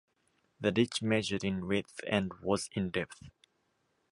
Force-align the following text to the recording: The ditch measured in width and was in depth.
The 0.59 0.71
ditch 0.71 1.03
measured 1.03 1.43
in 1.43 1.67
width 1.67 1.99
and 2.07 2.31
was 2.41 2.71
in 2.73 2.89
depth. 2.89 3.19